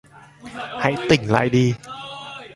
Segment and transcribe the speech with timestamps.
[0.79, 1.73] Hãy tỉnh lại đi